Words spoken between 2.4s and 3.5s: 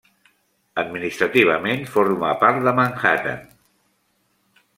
part de Manhattan.